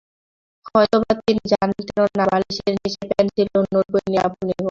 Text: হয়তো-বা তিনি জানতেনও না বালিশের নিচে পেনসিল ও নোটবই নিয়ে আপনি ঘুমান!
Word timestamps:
হয়তো-বা 0.67 1.13
তিনি 1.21 1.41
জানতেনও 1.53 2.05
না 2.17 2.25
বালিশের 2.29 2.73
নিচে 2.75 3.01
পেনসিল 3.09 3.47
ও 3.55 3.69
নোটবই 3.71 4.03
নিয়ে 4.05 4.21
আপনি 4.27 4.41
ঘুমান! 4.41 4.57